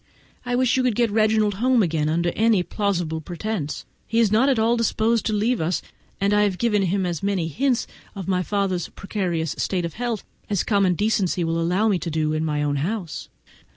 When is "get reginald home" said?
0.95-1.83